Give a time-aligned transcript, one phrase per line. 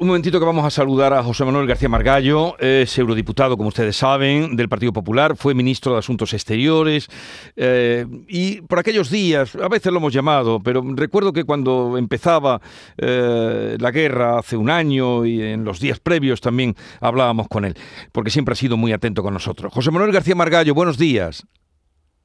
[0.00, 3.96] Un momentito que vamos a saludar a José Manuel García Margallo, es eurodiputado, como ustedes
[3.96, 7.08] saben, del Partido Popular, fue ministro de Asuntos Exteriores
[7.56, 12.60] eh, y por aquellos días, a veces lo hemos llamado, pero recuerdo que cuando empezaba
[12.96, 17.74] eh, la guerra hace un año y en los días previos también hablábamos con él,
[18.12, 19.72] porque siempre ha sido muy atento con nosotros.
[19.72, 21.44] José Manuel García Margallo, buenos días.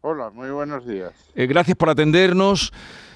[0.01, 1.11] Hola, muy buenos días.
[1.33, 2.71] Eh, gracias por atendernos.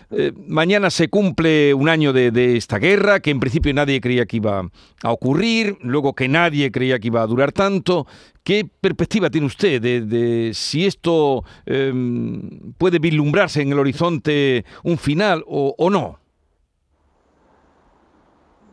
[0.09, 4.37] Eh, mañana se cumple un año de, esta guerra, que en principio nadie creía que
[4.37, 4.69] iba
[5.03, 8.07] a ocurrir, luego que nadie creía que iba a durar tanto.
[8.43, 15.43] ¿Qué perspectiva tiene usted de, si esto em, puede vislumbrarse en el horizonte un final
[15.45, 16.19] o, o, no?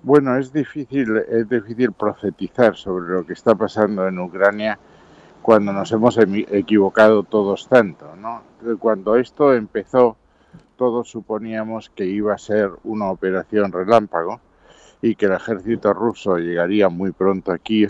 [0.04, 4.78] Bueno, es difícil, es difícil profetizar sobre lo que está pasando en Ucrania
[5.42, 8.42] cuando nos hemos equivocado todos tanto, ¿no?
[8.78, 10.16] Cuando esto empezó,
[10.76, 14.40] todos suponíamos que iba a ser una operación relámpago
[15.02, 17.86] y que el ejército ruso llegaría muy pronto aquí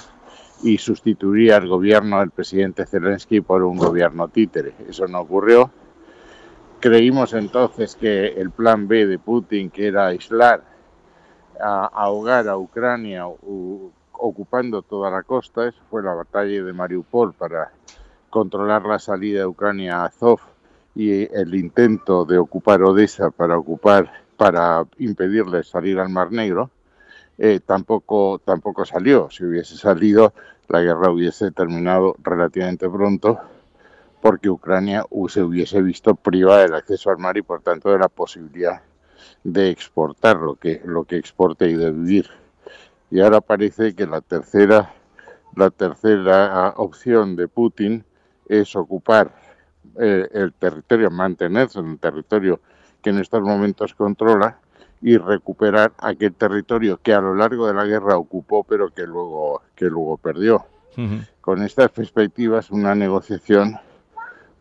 [0.62, 4.74] y sustituiría al gobierno del presidente Zelensky por un gobierno títere.
[4.88, 5.71] Eso no ocurrió.
[6.80, 10.63] Creímos entonces que el plan B de Putin, que era aislar,
[11.60, 13.26] ahogar a Ucrania
[14.13, 17.73] ocupando toda la costa, eso fue la batalla de Mariupol para
[18.29, 20.54] controlar la salida de Ucrania a Azov
[20.95, 26.70] y el intento de ocupar Odessa para ocupar para impedirle salir al Mar Negro
[27.38, 29.28] eh, tampoco tampoco salió.
[29.30, 30.32] Si hubiese salido,
[30.68, 33.40] la guerra hubiese terminado relativamente pronto
[34.20, 38.08] porque Ucrania se hubiese visto privada del acceso al mar y por tanto de la
[38.08, 38.80] posibilidad
[39.42, 42.30] de exportar lo que lo que exporte y de vivir.
[43.10, 44.95] Y ahora parece que la tercera
[45.56, 48.04] la tercera opción de Putin
[48.48, 49.34] es ocupar
[49.99, 52.60] eh, el territorio, mantenerse en el territorio
[53.02, 54.59] que en estos momentos controla
[55.01, 59.63] y recuperar aquel territorio que a lo largo de la guerra ocupó pero que luego,
[59.76, 60.65] que luego perdió.
[61.41, 63.76] Con estas perspectivas una negociación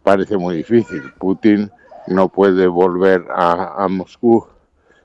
[0.02, 1.14] parece muy difícil.
[1.20, 1.72] Putin
[2.08, 4.46] no puede volver a, Moscú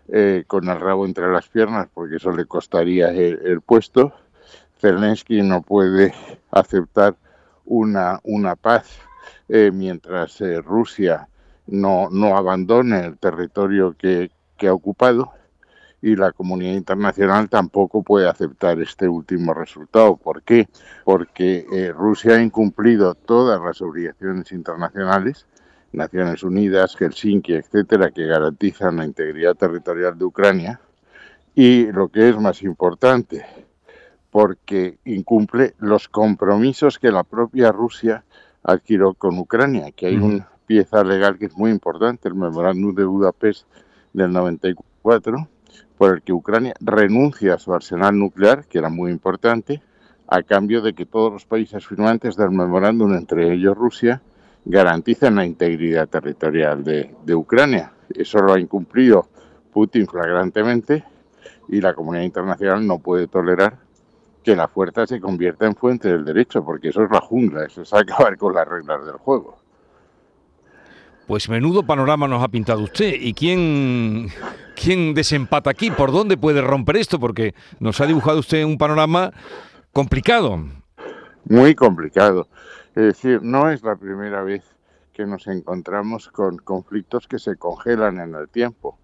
[0.09, 4.13] eh, con el rabo entre las piernas porque eso le costaría el, el puesto.
[4.81, 6.15] Zelensky no puede
[6.51, 7.15] aceptar
[7.67, 8.99] una, una paz
[9.49, 11.29] eh, mientras eh, Rusia
[11.67, 15.33] no, no abandone el territorio que, ha ocupado
[16.03, 20.17] y la comunidad internacional tampoco puede aceptar este último resultado.
[20.17, 20.69] ¿Por qué?
[21.05, 25.47] Porque eh, Rusia ha incumplido todas las obligaciones internacionales,
[25.93, 30.81] Naciones Unidas, Helsinki, etcétera, que garantizan la integridad territorial de Ucrania.
[31.55, 33.45] Y lo que es más importante,
[34.31, 38.25] porque incumple los compromisos que la propia Rusia
[38.69, 43.05] adquirió con Ucrania, que hay una pieza legal que es muy importante, el Memorándum de
[43.05, 43.67] Budapest
[44.13, 45.49] del 94,
[45.97, 49.81] por el que Ucrania renuncia a su arsenal nuclear, que era muy importante,
[50.27, 54.21] a cambio de que todos los países firmantes del memorándum, entre ellos Rusia,
[54.67, 57.93] garanticen la integridad territorial de, de Ucrania.
[58.15, 59.29] Eso lo ha incumplido
[59.73, 61.05] Putin flagrantemente
[61.69, 63.79] y la comunidad internacional no puede tolerar
[64.43, 67.83] que la fuerza se convierta en fuente del derecho, porque eso es la jungla, eso
[67.83, 69.59] es acabar con las reglas del juego.
[71.27, 73.15] Pues menudo panorama nos ha pintado usted.
[73.21, 74.29] ¿Y quién,
[74.75, 75.91] quién desempata aquí?
[75.91, 77.21] ¿Por dónde puede romper esto?
[77.21, 79.33] Porque nos ha dibujado usted un panorama
[79.93, 80.59] complicado.
[81.45, 82.49] Muy complicado.
[82.95, 84.65] Es decir, no es la primera vez
[85.13, 88.98] que nos encontramos con conflictos que se congelan en el tiempo.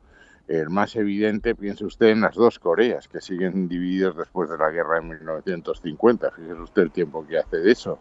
[0.47, 4.71] El más evidente, piense usted en las dos Coreas, que siguen divididas después de la
[4.71, 6.31] guerra de 1950.
[6.32, 7.99] Fíjese usted el tiempo que hace de eso.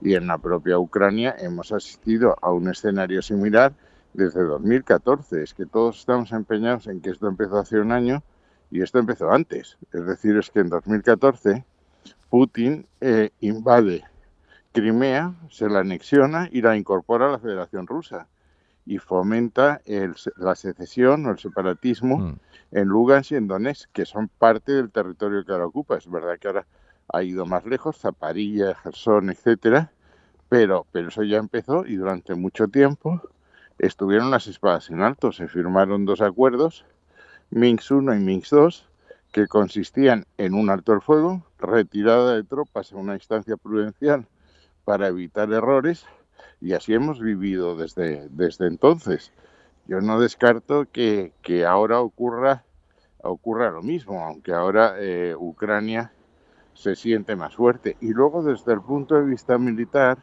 [0.00, 3.72] Y en la propia Ucrania hemos asistido a un escenario similar
[4.12, 5.42] desde 2014.
[5.42, 8.22] Es que todos estamos empeñados en que esto empezó hace un año
[8.70, 9.76] y esto empezó antes.
[9.92, 11.64] Es decir, es que en 2014
[12.30, 14.04] Putin eh, invade
[14.72, 18.28] Crimea, se la anexiona y la incorpora a la Federación Rusa
[18.86, 19.80] y fomenta
[20.36, 22.38] la secesión o el separatismo mm.
[22.72, 25.96] en Lugansk y en Donetsk, que son parte del territorio que ahora ocupa.
[25.96, 26.66] Es verdad que ahora
[27.12, 29.90] ha ido más lejos, Zaparilla, Gerson, etcétera,
[30.48, 33.22] pero, pero eso ya empezó y durante mucho tiempo
[33.78, 35.32] estuvieron las espadas en alto.
[35.32, 36.84] Se firmaron dos acuerdos,
[37.50, 38.68] Minsk I y Minsk II,
[39.32, 44.26] que consistían en un alto el fuego, retirada de tropas en una instancia prudencial
[44.84, 46.04] para evitar errores
[46.64, 49.32] y así hemos vivido desde, desde entonces.
[49.86, 51.30] Yo no descarto que,
[51.68, 52.64] ahora ocurra,
[53.22, 56.10] ocurra lo mismo, aunque ahora eh, Ucrania
[56.72, 57.98] se siente más fuerte.
[58.00, 60.16] Y luego desde el punto de vista militar,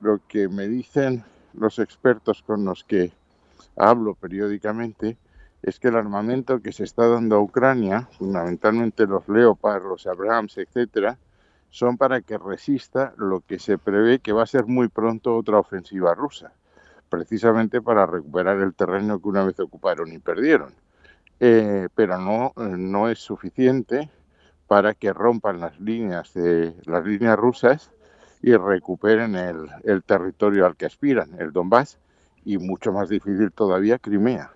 [0.00, 3.12] lo que me dicen los expertos con los que
[3.76, 5.18] hablo periódicamente
[5.62, 10.56] es que el armamento que se está dando a Ucrania, fundamentalmente los Leopard, los Abrams,
[10.56, 11.18] etcétera,
[11.70, 15.58] son para que resista lo que se prevé que va a ser muy pronto otra
[15.58, 16.52] ofensiva rusa,
[17.08, 20.72] precisamente para recuperar el terreno que una vez ocuparon y perdieron.
[21.38, 24.10] Eh, pero no, eh, no es suficiente
[24.66, 26.32] para que rompan las líneas,
[26.84, 27.90] las líneas rusas
[28.42, 31.98] y recuperen el territorio al que aspiran, el Donbass,
[32.44, 34.50] y mucho más difícil todavía, Crimea.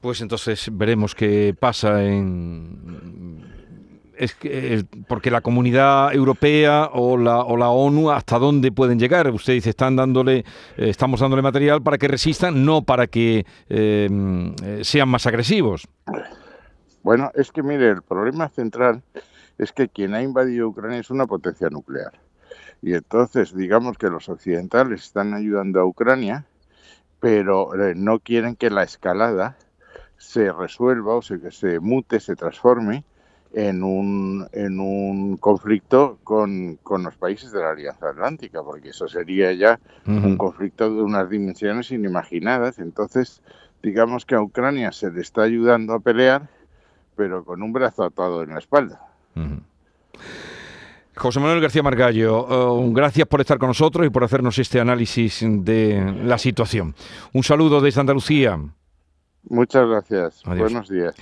[0.00, 3.47] Pues entonces veremos qué pasa en
[4.18, 9.30] es que, porque la comunidad europea o la, o la ONU hasta dónde pueden llegar.
[9.30, 10.44] Usted dice están dándole, eh,
[10.76, 15.86] estamos dándole material para que resistan, no para que eh, sean más agresivos.
[17.02, 19.02] Bueno, es que mire, el problema central
[19.56, 22.12] es que quien ha invadido Ucrania es una potencia nuclear.
[22.82, 26.44] Y entonces, digamos que los occidentales están ayudando a Ucrania,
[27.20, 29.56] pero eh, no quieren que la escalada
[30.16, 33.04] se resuelva o se mute, se transforme
[33.58, 39.08] en un, en un conflicto con, con, los países de la Alianza Atlántica, porque eso
[39.08, 42.78] sería ya un conflicto de unas dimensiones inimaginadas.
[42.78, 43.42] Entonces,
[43.82, 46.48] digamos que a Ucrania se le está ayudando a pelear,
[47.16, 49.00] pero con un brazo atado en la espalda.
[51.16, 55.44] José Manuel García Margallo, uh, gracias por estar con nosotros y por hacernos este análisis
[55.44, 56.94] de la situación.
[57.32, 58.56] Un saludo desde Andalucía.
[59.48, 60.42] Muchas gracias.
[60.44, 61.16] Buenos días.